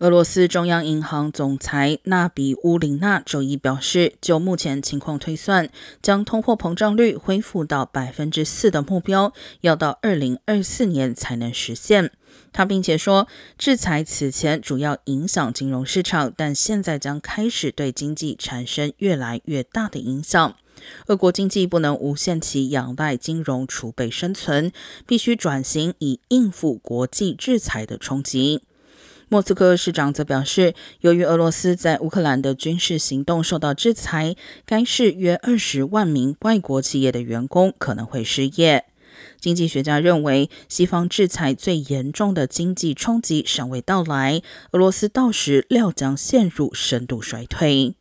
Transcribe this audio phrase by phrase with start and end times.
[0.00, 5.68] 俄罗斯中央银行总裁纳比乌林娜周一表示，就目前情况推算，
[6.00, 12.10] 将通货膨胀率恢复到百分之四的目标，要到二零二四年才能实现。
[12.50, 13.28] 他并且说，
[13.58, 20.56] 制裁此前主要影响金融市场，但现在将开始对经济产生越来越大的影响。
[21.08, 24.72] 俄国经济不能无限期仰赖金融储备生存，
[25.06, 28.62] 必须转型以应付国际制裁的冲击。
[29.32, 34.34] 莫斯科市长则表示，由于俄罗斯在乌克兰的军事行动受到制裁，
[34.66, 38.86] 该市约二十万名外国企业的员工可能会失业。
[39.38, 47.94] 经济学家认为，西方制裁最严重的经济冲击尚未到来，俄罗斯到时料将陷入深度衰退。